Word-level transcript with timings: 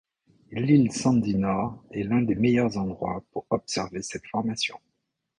L'île 0.53 0.91
Sandy 0.91 1.35
Nord 1.35 1.83
est 1.91 2.01
l'un 2.01 2.23
des 2.23 2.33
meilleurs 2.33 2.75
endroits 2.75 3.23
pour 3.31 3.45
observer 3.51 4.01
cette 4.01 4.25
formation. 4.25 4.79